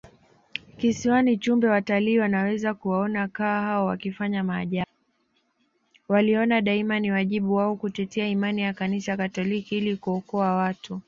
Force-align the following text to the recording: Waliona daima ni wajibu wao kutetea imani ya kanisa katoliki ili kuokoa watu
Waliona 6.07 6.61
daima 6.61 6.99
ni 6.99 7.11
wajibu 7.11 7.55
wao 7.55 7.75
kutetea 7.75 8.27
imani 8.27 8.61
ya 8.61 8.73
kanisa 8.73 9.17
katoliki 9.17 9.77
ili 9.77 9.97
kuokoa 9.97 10.55
watu 10.55 10.99